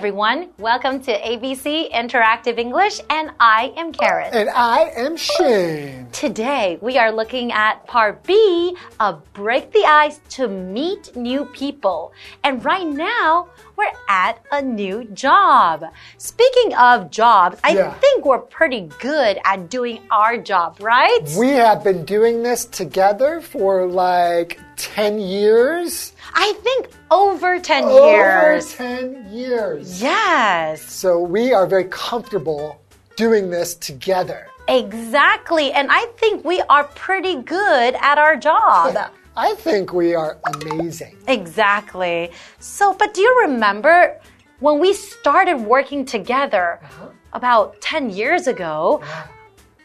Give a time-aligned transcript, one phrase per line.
[0.00, 0.50] Everyone.
[0.58, 4.28] Welcome to ABC Interactive English, and I am Karen.
[4.30, 6.08] And I am Shane.
[6.12, 12.12] Today, we are looking at part B of Break the Ice to Meet New People.
[12.44, 15.86] And right now, we're at a new job.
[16.18, 17.94] Speaking of jobs, I Yeah.
[17.94, 21.20] think we're pretty good at doing our job, right?
[21.38, 26.12] We have been doing this together for like 10 years.
[26.34, 28.74] I think over 10 Over years.
[28.74, 30.00] 10 years.
[30.00, 30.82] Yes.
[30.82, 32.80] So we are very comfortable
[33.16, 34.48] doing this together.
[34.68, 35.72] Exactly.
[35.72, 38.96] And I think we are pretty good at our job.
[39.36, 41.16] I think we are amazing.
[41.28, 42.30] exactly.
[42.58, 44.18] So, but do you remember
[44.60, 47.08] when we started working together uh-huh.
[47.34, 49.02] about 10 years ago?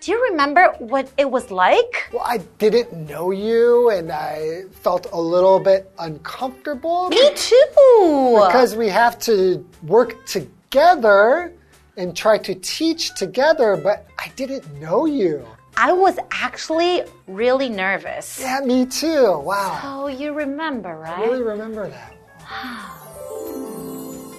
[0.02, 2.10] Do you remember what it was like?
[2.12, 8.40] Well, I didn't know you and I felt a little bit uncomfortable Me too.
[8.48, 11.54] because we have to work together
[11.98, 15.46] and try to teach together, but I didn't know you.
[15.78, 18.40] I was actually really nervous.
[18.42, 19.38] Yeah, me too.
[19.38, 19.82] Wow.
[19.84, 21.26] Oh, you remember, I right?
[21.30, 22.14] really remember that.
[22.52, 22.98] Wow.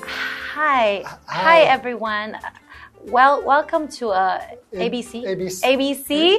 [0.03, 1.05] Uh, hi.
[1.27, 2.37] Hi, everyone.
[3.07, 4.41] Well, welcome to uh,
[4.73, 5.25] ABC.
[5.25, 5.61] ABC.
[5.63, 6.39] ABC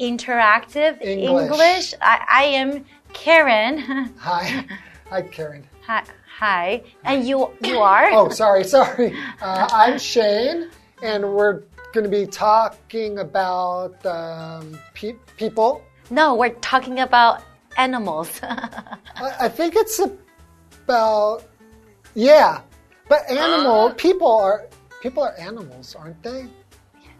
[0.00, 1.50] Interactive English.
[1.50, 1.94] English.
[2.00, 3.78] I, I am Karen.
[4.18, 4.64] Hi.
[5.10, 5.66] Hi, Karen.
[5.82, 6.04] hi,
[6.38, 6.82] hi.
[7.04, 8.10] And you you are?
[8.12, 9.12] Oh, sorry, sorry.
[9.42, 10.70] Uh, I'm Shane,
[11.02, 15.82] and we're going to be talking about um, pe people.
[16.08, 17.42] No, we're talking about
[17.76, 18.40] animals.
[18.42, 21.42] I, I think it's about,
[22.14, 22.60] yeah,
[23.08, 24.68] but animal people are
[25.00, 26.46] people are animals, aren't they?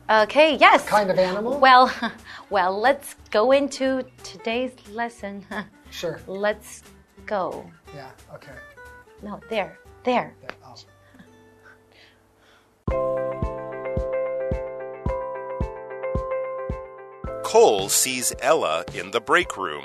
[0.09, 0.87] okay, yes.
[0.87, 1.59] Kind of animal.
[1.59, 1.93] Well,
[2.51, 5.45] well, let's go into today's lesson.
[5.93, 6.21] Sure.
[6.29, 6.85] Let's
[7.27, 7.69] go.
[7.93, 8.11] Yeah.
[8.33, 8.53] Okay.
[9.25, 9.77] No, there.
[10.05, 10.33] There.
[10.41, 10.77] Yeah, oh.
[17.43, 19.85] Cole sees Ella in the break room.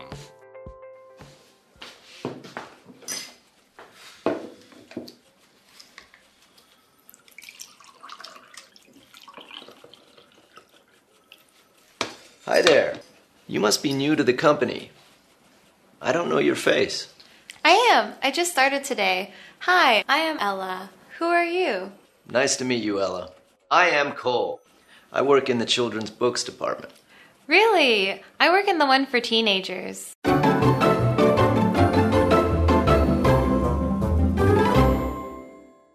[12.45, 13.00] Hi there.
[13.47, 14.90] You must be new to the company.
[16.01, 17.13] I don't know your face.
[17.63, 18.13] I am.
[18.23, 19.31] I just started today.
[19.59, 20.90] Hi, I am Ella.
[21.19, 21.91] Who are you?
[22.28, 23.29] Nice to meet you, Ella.
[23.69, 24.59] I am Cole.
[25.13, 26.94] I work in the children's books department.
[27.45, 28.24] Really?
[28.40, 30.16] I work in the one for teenagers.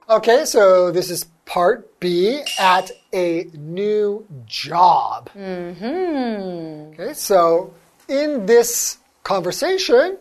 [0.09, 5.29] Okay, so this is part B at a new job.
[5.31, 6.93] Hmm.
[6.93, 7.75] Okay, so
[8.11, 10.19] in this conversation,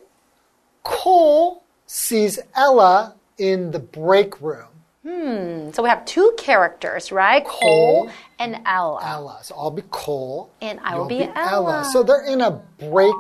[0.84, 4.68] Cole sees Ella in the break room.
[5.04, 5.72] Hmm.
[5.72, 7.44] So we have two characters, right?
[7.46, 8.12] Cole, Cole.
[8.38, 9.02] and Ella.
[9.04, 9.40] Ella.
[9.44, 10.52] So I'll be Cole.
[10.62, 11.90] And I will you'll be Ella.
[11.92, 13.16] So they're in a break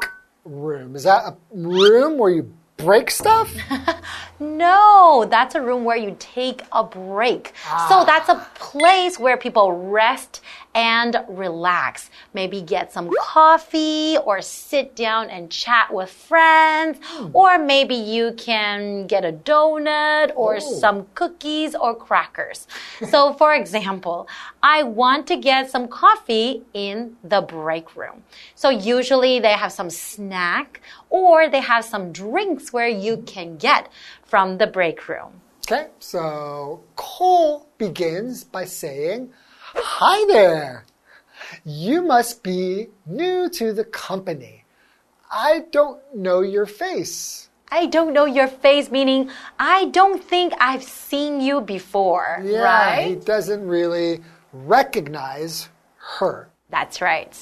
[0.45, 0.95] room.
[0.95, 3.53] Is that a room where you break stuff?
[4.39, 7.53] No, that's a room where you take a break.
[7.89, 10.41] So that's a place where people rest
[10.79, 12.09] and relax.
[12.33, 16.99] Maybe get some coffee or sit down and chat with friends.
[17.03, 17.27] Hmm.
[17.33, 20.59] Or maybe you can get a donut or Oh.
[20.83, 22.59] some cookies or crackers.
[23.13, 24.19] so, for example,
[24.63, 26.97] I want to get some coffee in
[27.33, 28.17] the break room.
[28.55, 33.83] So, usually they have some snack or they have some drinks where you can get
[34.31, 35.31] from the break room.
[35.65, 39.21] Okay, so Cole begins by saying,
[39.75, 40.85] Hi there.
[41.63, 44.65] You must be new to the company.
[45.31, 47.49] I don't know your face.
[47.71, 49.29] I don't know your face, meaning
[49.59, 54.21] I don't think I've seen you before, Yeah, he doesn't really
[54.53, 55.69] recognize
[56.17, 56.49] her.
[56.71, 57.37] That's right.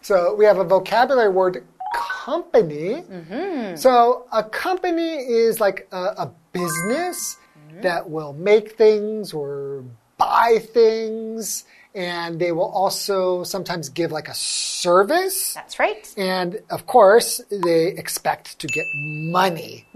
[0.00, 3.02] So we have a vocabulary word company.
[3.02, 3.76] Mm-hmm.
[3.76, 7.36] So a company is like a, a business
[7.68, 7.82] mm-hmm.
[7.82, 9.84] that will make things or
[10.18, 15.54] buy things, and they will also sometimes give like a service.
[15.54, 16.12] That's right.
[16.16, 19.86] And of course, they expect to get money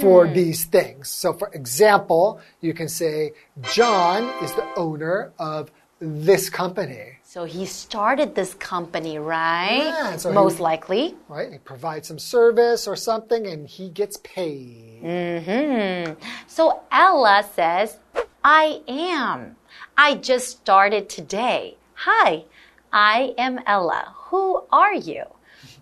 [0.00, 1.08] for these things.
[1.10, 3.32] So, for example, you can say,
[3.74, 5.70] John is the owner of
[6.02, 9.84] this company, So he started this company, right?
[9.84, 11.14] Yeah, so he- Most likely.
[11.28, 11.52] right?
[11.52, 15.00] He provides some service or something and he gets paid.
[15.44, 16.12] Hmm.
[16.46, 17.98] So Ella says,
[18.42, 19.56] I am.
[19.96, 21.76] I just started today.
[21.94, 22.44] Hi,
[22.92, 24.14] I am Ella.
[24.28, 25.24] Who are you?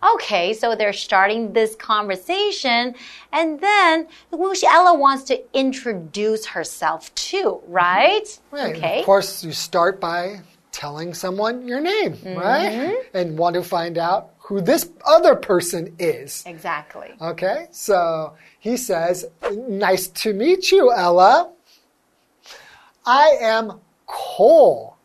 [0.03, 2.95] Okay, so they're starting this conversation,
[3.33, 7.73] and then Ella wants to introduce herself too, mm-hmm.
[7.73, 8.41] right?
[8.51, 8.77] Right.
[8.77, 9.01] Okay.
[9.01, 10.41] Of course, you start by
[10.73, 12.73] telling someone your name, right?
[12.73, 13.17] Mm-hmm.
[13.17, 16.45] And want to find out who this other person is.
[16.47, 17.11] Exactly.
[17.21, 19.27] Okay, so he says,
[19.69, 21.53] Nice to meet you, Ella.
[23.07, 24.97] I am Cole.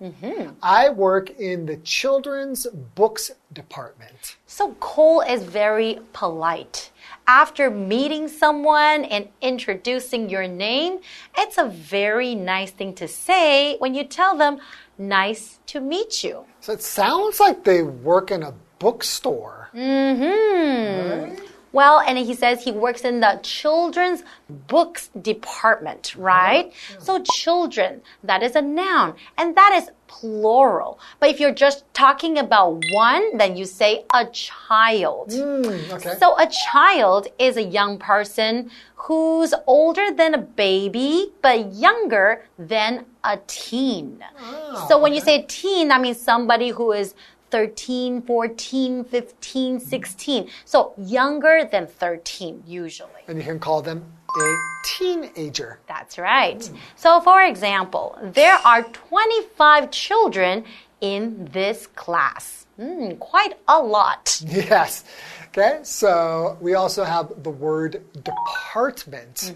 [0.62, 4.38] I work in the children's books department.
[4.48, 6.92] So Cole is very polite.
[7.28, 11.00] After meeting someone and introducing your name,
[11.38, 14.60] it's a very nice thing to say when you tell them,
[14.98, 16.46] nice to meet you.
[16.62, 19.70] So it sounds like they work in a bookstore.
[19.72, 21.36] Hmm.
[21.74, 26.72] Well, and he says he works in the children's books department, right?
[26.72, 27.02] Mm-hmm.
[27.02, 31.00] So children, that is a noun, and that is plural.
[31.20, 35.32] But if you're just talking about one, then you say a child.
[35.32, 36.16] Mm, okay.
[36.20, 43.06] So a child is a young person who's older than a baby, but younger than
[43.24, 44.24] a teen.
[44.40, 47.16] Oh, so when you say teen, that means somebody who is
[47.54, 50.50] 13, 14, 15, 16.
[50.66, 53.12] So younger than 13, usually.
[53.28, 54.04] And you can call them
[54.36, 55.80] a teenager.
[55.86, 56.68] That's right.
[56.96, 60.64] So, for example, there are 25 children
[61.00, 62.66] in this class.
[62.78, 64.42] Hmm, quite a lot.
[64.48, 65.04] Yes.
[65.50, 69.54] Okay, so we also have the word department.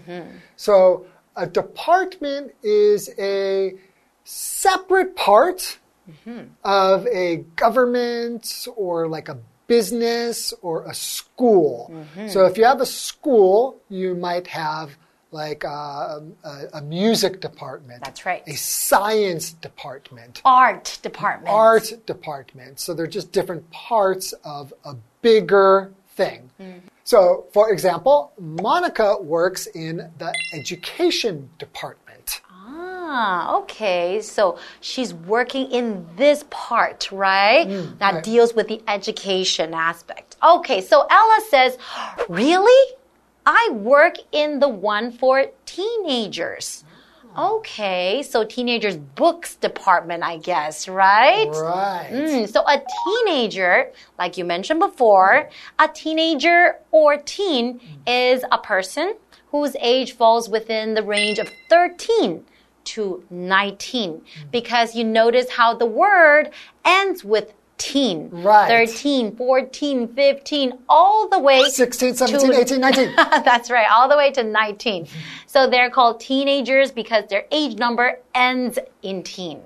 [0.54, 3.74] So a department is a
[4.22, 5.78] separate part
[6.08, 6.44] Mm-hmm.
[6.64, 11.92] of a government or like a business or a school.
[11.92, 12.28] Mm-hmm.
[12.28, 14.96] So if you have a school, you might have
[15.30, 18.02] like a, a, a music department.
[18.02, 18.42] That's right.
[18.46, 21.54] A science department Art department.
[21.54, 22.80] art department.
[22.80, 26.50] So they're just different parts of a bigger thing.
[26.60, 26.78] Mm-hmm.
[27.04, 32.07] So, for example, Monica works in the education department.
[33.10, 34.20] Ah, okay.
[34.20, 37.66] So she's working in this part, right?
[37.98, 38.22] that right.
[38.22, 40.36] deals with the education aspect.
[40.42, 41.78] Okay, so Ella says,
[42.28, 42.94] Really?
[43.46, 46.84] I work in the one for teenagers.
[47.36, 51.48] Okay, so teenagers' books department, I guess, right?
[51.48, 52.10] Right.
[52.12, 59.14] Mm, so a teenager, like you mentioned before, a teenager or teen is a person
[59.50, 62.44] whose age falls within the range of 13
[62.94, 66.50] to 19 because you notice how the word
[66.84, 68.28] ends with teen.
[68.30, 68.68] Right.
[68.68, 73.14] 13, 14, 15, all the way 16, 17, to- 18, 19.
[73.16, 75.06] That's right, all the way to 19.
[75.46, 79.60] So they're called teenagers because their age number ends in teen.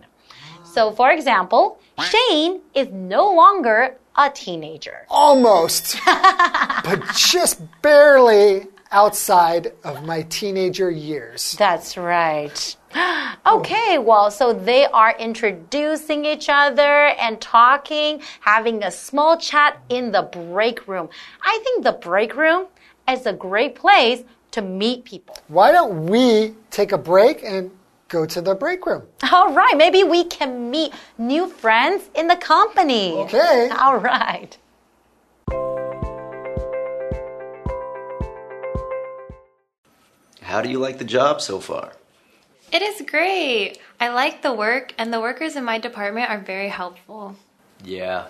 [0.64, 5.06] So, for example, Shane is no longer a teenager.
[5.08, 11.52] Almost, but just barely outside of my teenager years.
[11.58, 12.76] That's right.
[13.44, 20.12] Okay, well, so they are introducing each other and talking, having a small chat in
[20.12, 21.08] the break room.
[21.42, 22.66] I think the break room
[23.10, 24.22] is a great place
[24.52, 25.36] to meet people.
[25.48, 27.70] Why don't we take a break and
[28.08, 29.02] go to the break room?
[29.32, 33.12] All right, maybe we can meet new friends in the company.
[33.12, 33.70] Okay.
[33.78, 34.56] All right.
[40.40, 41.92] How do you like the job so far?
[42.72, 43.76] It is great.
[44.00, 47.36] I like the work, and the workers in my department are very helpful.
[47.84, 48.28] Yeah.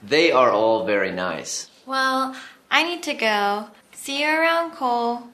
[0.00, 1.68] They are all very nice.
[1.86, 2.36] Well,
[2.70, 3.66] I need to go.
[3.90, 5.24] See you around, Cole.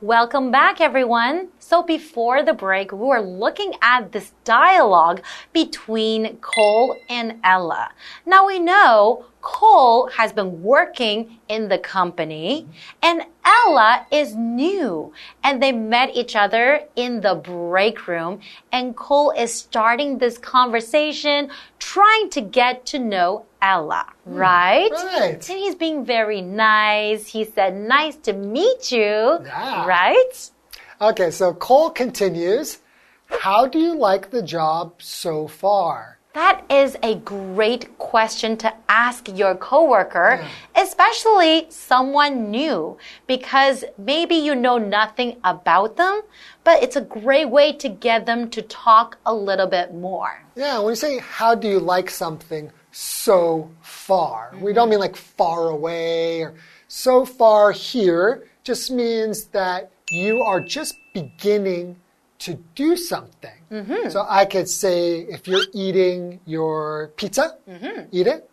[0.00, 1.48] Welcome back, everyone.
[1.68, 5.20] So, before the break, we were looking at this dialogue
[5.52, 7.90] between Cole and Ella.
[8.24, 12.66] Now, we know Cole has been working in the company,
[13.02, 15.12] and Ella is new.
[15.44, 18.40] And they met each other in the break room,
[18.72, 24.90] and Cole is starting this conversation trying to get to know Ella, hmm, right?
[24.90, 25.50] right.
[25.50, 27.26] And he's being very nice.
[27.26, 29.86] He said, Nice to meet you, Yeah.
[29.86, 30.50] right?
[31.00, 32.78] Okay, so Cole continues.
[33.26, 36.18] How do you like the job so far?
[36.34, 44.56] That is a great question to ask your coworker, especially someone new, because maybe you
[44.56, 46.22] know nothing about them,
[46.64, 50.42] but it's a great way to get them to talk a little bit more.
[50.56, 54.90] Yeah, when you say how do you like something so far, we don't mm-hmm.
[54.90, 56.54] mean like far away or
[56.88, 61.96] so far here, just means that you are just beginning
[62.40, 63.58] to do something.
[63.70, 64.10] Mm-hmm.
[64.10, 68.02] So I could say, if you're eating your pizza, mm-hmm.
[68.12, 68.48] eat it.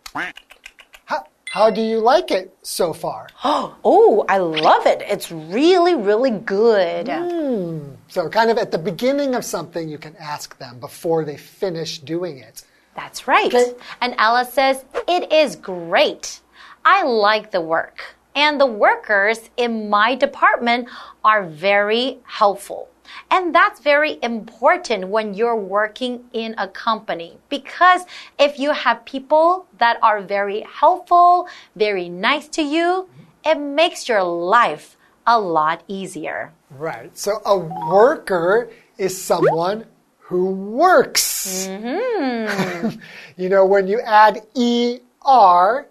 [1.04, 3.28] How, how do you like it so far?
[3.88, 5.02] Oh, I love it.
[5.02, 7.08] It's really, really good.
[7.08, 7.94] Hmm.
[8.08, 11.98] So, kind of at the beginning of something, you can ask them before they finish
[12.00, 12.64] doing it.
[12.96, 13.46] That's right.
[13.54, 13.74] Okay.
[14.00, 16.40] And Ella says, It is great.
[16.84, 18.15] I like the work.
[18.36, 20.88] And the workers in my department
[21.24, 22.90] are very helpful.
[23.30, 28.02] And that's very important when you're working in a company because
[28.38, 33.08] if you have people that are very helpful, very nice to you,
[33.44, 36.52] it makes your life a lot easier.
[36.70, 37.16] Right.
[37.16, 39.86] So, a worker is someone
[40.18, 41.66] who works.
[41.66, 42.88] Hmm.
[43.36, 45.86] you know, when you add ER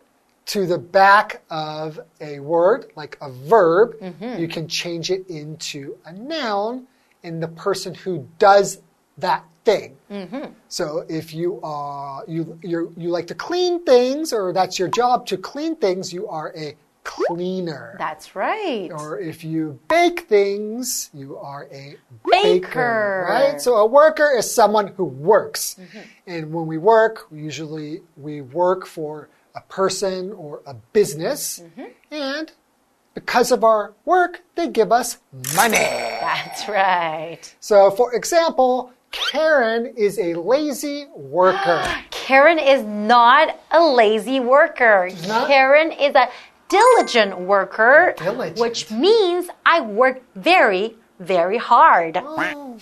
[0.45, 4.39] to the back of a word, like a verb, mm-hmm.
[4.39, 6.87] you can change it into a noun
[7.23, 8.79] in the person who does
[9.17, 9.97] that thing.
[10.11, 10.51] Mm-hmm.
[10.67, 15.25] So if you are you you you like to clean things or that's your job
[15.27, 17.95] to clean things, you are a cleaner.
[17.97, 18.91] That's right.
[18.91, 21.97] Or if you bake things, you are a
[22.29, 23.27] Baker.
[23.29, 23.61] right?
[23.61, 25.77] So a worker is someone who works.
[25.79, 25.99] Mm-hmm.
[26.27, 31.62] And when we work, usually we work for a person or a business.
[32.12, 32.51] And
[33.13, 35.17] because of our work, they give us
[35.55, 35.77] money.
[35.77, 37.39] That's right.
[37.59, 41.83] So for example, Karen is a lazy worker.
[42.12, 45.09] Karen is not a lazy worker.
[45.27, 45.47] not?
[45.47, 46.27] Karen is a
[46.67, 48.59] diligent worker, Diligent.
[48.59, 52.17] which means I work very, very hard.
[52.17, 52.77] oh,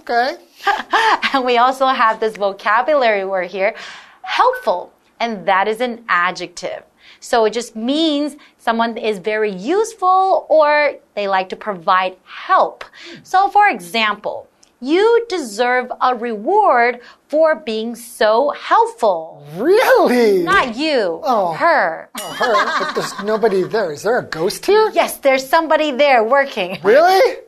[0.00, 0.36] okay.
[1.32, 3.76] And we also have this vocabulary word here,
[4.22, 6.82] helpful, and that is an adjective.
[7.20, 12.84] So it just means someone is very useful or they like to provide help.
[13.22, 14.48] So for example,
[14.80, 19.42] you deserve a reward for being so helpful.
[19.56, 20.42] Really?
[20.42, 21.54] Not you, Oh.
[21.54, 22.10] her.
[22.20, 23.92] Oh, her, but there's nobody there.
[23.92, 24.90] Is there a ghost here?
[24.92, 26.78] Yes, there's somebody there working.
[26.82, 27.38] Really?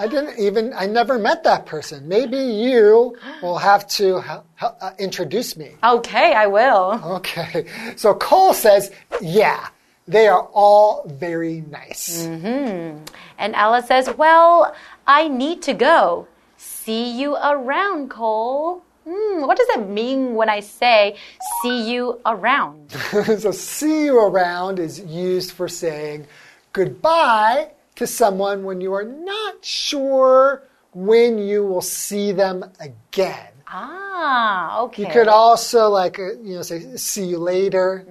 [0.00, 2.06] I didn't even, I never met that person.
[2.06, 4.18] Maybe you will have to
[4.60, 5.72] uh, introduce me.
[5.82, 7.00] Okay, I will.
[7.18, 7.66] Okay.
[7.96, 9.68] So Cole says, yeah,
[10.06, 12.24] they are all very nice.
[12.24, 14.74] And Ella says, Well,
[15.06, 16.26] I need to go.
[16.56, 18.82] See you around, Cole.
[19.08, 21.16] Hmm, what does that mean when I say
[21.62, 22.90] see you around?
[23.38, 26.26] so see you around is used for saying
[26.72, 30.63] goodbye to someone when you are not sure
[30.93, 33.49] when you will see them again.
[33.67, 35.03] Ah, okay.
[35.03, 38.05] You could also like uh, you know say see you later,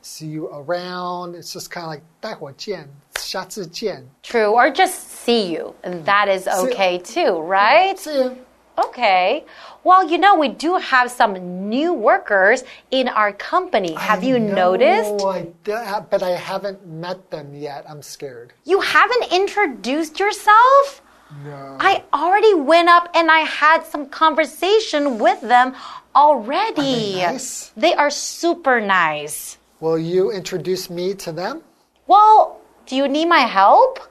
[0.00, 1.34] see you around.
[1.34, 4.04] It's just kind of like 待会见,下次见.
[4.22, 4.94] True, or just
[5.24, 5.74] see you.
[5.82, 7.98] And that is okay too, right?
[7.98, 8.36] See you.
[8.78, 9.44] Okay.
[9.87, 13.93] Well, you know, we do have some new workers in our company.
[13.93, 15.23] Have you noticed?
[15.23, 17.85] No, I but I haven't met them yet.
[17.87, 18.51] I'm scared.
[18.65, 21.01] You haven't introduced yourself?
[21.45, 21.77] No.
[21.79, 25.73] I already went up and I had some conversation with them
[26.13, 27.13] already.
[27.13, 27.71] They nice?
[27.77, 29.57] They are super nice.
[29.79, 31.61] Will you introduce me to them?
[32.07, 34.01] Well, do you need my help?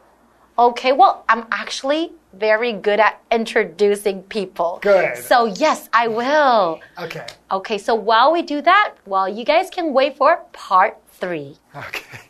[0.58, 4.78] Okay, well, I'm actually very good at introducing people.
[4.82, 5.16] Good.
[5.18, 6.80] So, yes, I will.
[6.98, 7.26] Okay.
[7.50, 11.56] Okay, so while we do that, well, you guys can wait for part three.
[11.74, 12.20] Okay.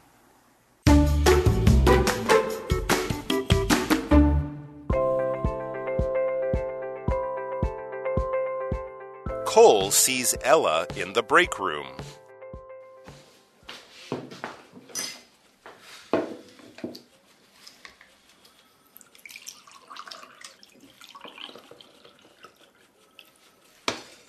[9.45, 11.87] Cole sees Ella in the break room.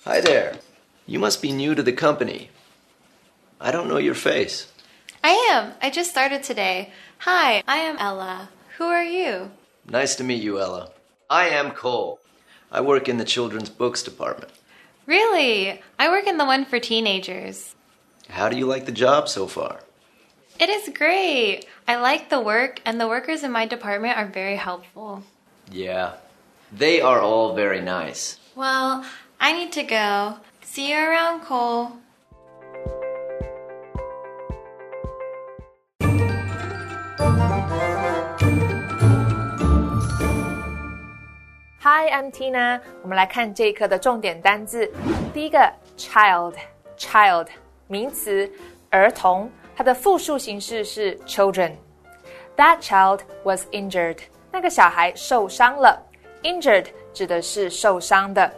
[0.04, 0.56] Hi there.
[1.08, 2.50] You must be new to the company.
[3.58, 4.70] I don't know your face.
[5.24, 5.72] I am.
[5.80, 6.92] I just started today.
[7.20, 8.50] Hi, I am Ella.
[8.76, 9.50] Who are you?
[9.88, 10.90] Nice to meet you, Ella.
[11.30, 12.20] I am Cole.
[12.70, 14.52] I work in the children's books department.
[15.06, 15.80] Really?
[15.98, 17.74] I work in the one for teenagers.
[18.28, 19.80] How do you like the job so far?
[20.60, 21.64] It is great.
[21.88, 25.22] I like the work, and the workers in my department are very helpful.
[25.72, 26.16] Yeah.
[26.70, 28.38] They are all very nice.
[28.54, 29.06] Well,
[29.40, 30.36] I need to go.
[30.67, 31.91] See you around, Cole.
[41.81, 42.79] Hi, I'm Tina。
[43.01, 44.89] 我们来看这一课的重点单字。
[45.33, 47.47] 第一个，child，child，
[47.87, 48.49] 名词，
[48.89, 54.19] 儿童，它的复数形式是 children。That child was injured。
[54.51, 56.01] 那 那个小孩受伤了。
[56.41, 58.49] Injured 指的是受伤的。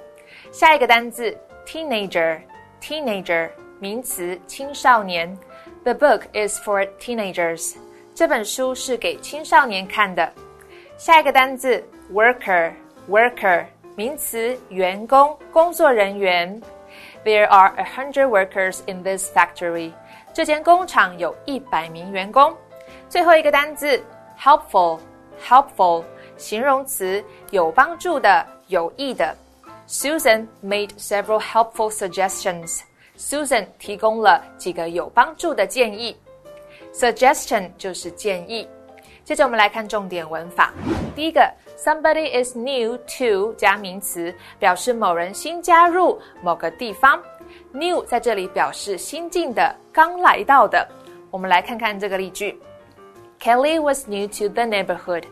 [0.51, 1.35] 下一个单字
[1.69, 5.37] teenager，teenager 名词，青少年。
[5.83, 7.75] The book is for teenagers。
[8.13, 10.31] 这本书是给青少年看的。
[10.97, 13.65] 下一个单字 worker，worker
[13.95, 16.61] 名词，员工，工作人员。
[17.25, 19.91] There are a hundred workers in this factory。
[20.33, 22.55] 这间工厂有一百名员工。
[23.09, 24.01] 最后一个单字
[24.39, 26.03] helpful，helpful
[26.37, 29.35] 形容词，有帮助的，有益的。
[29.92, 32.82] Susan made several helpful suggestions.
[33.16, 36.16] Susan 提供了几个有帮助的建议。
[36.94, 38.68] Suggestion 就是建议。
[39.24, 40.72] 接着我们来看重点文法。
[41.16, 47.20] 第一个，somebody is new to 加名词，表示某人新加入某个地方。
[47.72, 50.86] New 在这里表示新进的、刚来到的。
[51.32, 52.56] 我们来看看这个例句
[53.40, 55.24] ：Kelly was new to the neighborhood.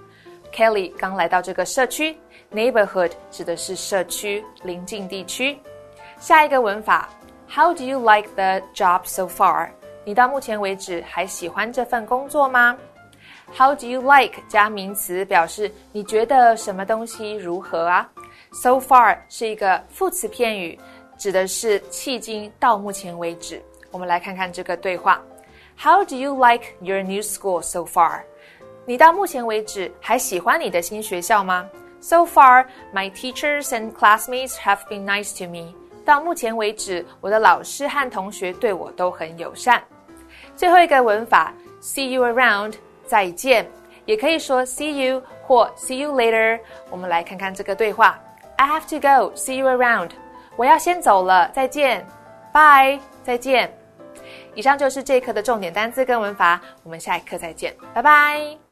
[0.52, 2.18] Kelly 刚来到这个社区。
[2.50, 5.58] Neighborhood 指的是社区、邻近地区。
[6.18, 7.10] 下一个文法
[7.46, 9.68] ，How do you like the job so far？
[10.02, 12.74] 你到目前为止还喜欢这份工作吗
[13.54, 18.10] ？How do you like 加名词表示你觉得什么东西如何啊
[18.50, 20.78] ？So far 是一个副词片语，
[21.18, 23.62] 指的是迄今到目前为止。
[23.90, 25.22] 我们来看看这个对话
[25.78, 28.22] ：How do you like your new school so far？
[28.86, 31.68] 你到目前为止还喜欢你的新学校吗
[32.08, 35.74] ？So far, my teachers and classmates have been nice to me.
[36.06, 39.82] 到目前为止，我的老师和同学对我都很友善。
[40.56, 41.52] 最后一个文法
[41.82, 43.66] ，see you around，再见，
[44.06, 46.58] 也可以说 see you 或 see you later。
[46.88, 48.18] 我们来看看这个对话
[48.56, 50.12] ：I have to go, see you around。
[50.56, 52.06] 我要先走了，再见
[52.54, 53.70] ，bye，再见。
[54.54, 58.67] 以上就是这一课的重点单词跟文法，我们下一课再见，拜拜。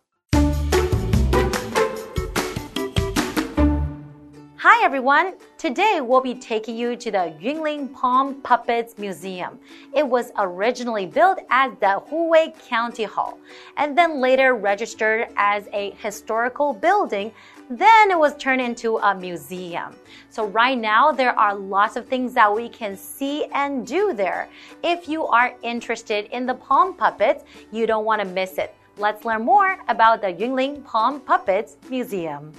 [4.68, 5.34] Hi everyone!
[5.58, 9.60] Today we'll be taking you to the Yunlin Palm Puppets Museum.
[9.94, 13.38] It was originally built as the Huwei County Hall
[13.76, 17.30] and then later registered as a historical building.
[17.70, 19.94] Then it was turned into a museum.
[20.30, 24.48] So right now there are lots of things that we can see and do there.
[24.82, 28.74] If you are interested in the palm puppets, you don't want to miss it.
[28.98, 32.52] Let's learn more about the Yunlin Palm Puppets Museum.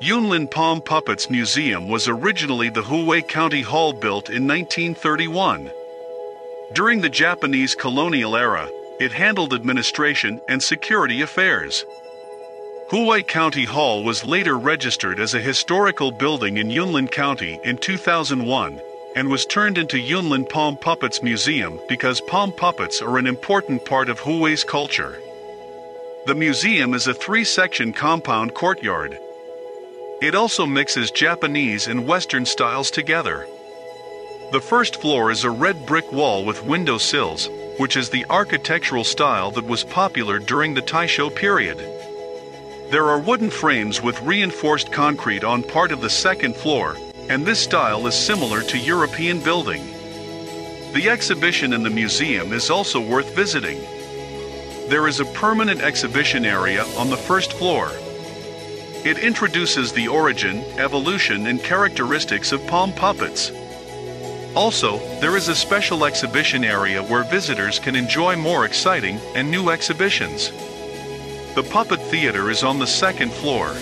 [0.00, 5.72] Yunlin Palm Puppets Museum was originally the Huwei County Hall built in 1931.
[6.72, 8.68] During the Japanese colonial era,
[9.00, 11.84] it handled administration and security affairs.
[12.90, 18.80] Huwei County Hall was later registered as a historical building in Yunlin County in 2001
[19.16, 24.08] and was turned into Yunlin Palm Puppets Museum because palm puppets are an important part
[24.08, 25.18] of Huwei's culture.
[26.26, 29.18] The museum is a three section compound courtyard.
[30.20, 33.46] It also mixes Japanese and Western styles together.
[34.50, 39.04] The first floor is a red brick wall with window sills, which is the architectural
[39.04, 41.78] style that was popular during the Taisho period.
[42.90, 46.96] There are wooden frames with reinforced concrete on part of the second floor,
[47.28, 49.86] and this style is similar to European building.
[50.94, 53.78] The exhibition in the museum is also worth visiting.
[54.88, 57.92] There is a permanent exhibition area on the first floor.
[59.04, 63.52] It introduces the origin, evolution, and characteristics of palm puppets.
[64.56, 69.70] Also, there is a special exhibition area where visitors can enjoy more exciting and new
[69.70, 70.50] exhibitions.
[71.54, 73.74] The Puppet Theater is on the second floor.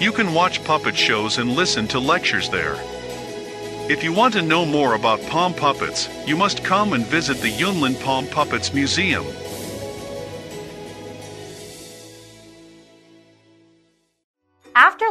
[0.00, 2.76] You can watch puppet shows and listen to lectures there.
[3.90, 7.52] If you want to know more about palm puppets, you must come and visit the
[7.52, 9.26] Yunlin Palm Puppets Museum.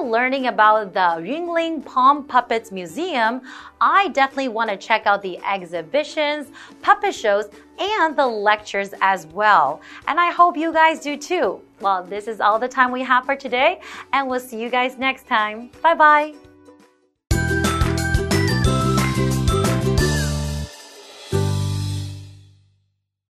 [0.07, 3.41] Learning about the Yunlin Palm Puppets Museum,
[3.81, 6.47] I definitely want to check out the exhibitions,
[6.81, 9.81] puppet shows, and the lectures as well.
[10.07, 11.59] And I hope you guys do too.
[11.81, 13.81] Well, this is all the time we have for today,
[14.13, 15.71] and we'll see you guys next time.
[15.83, 16.46] Bye bye.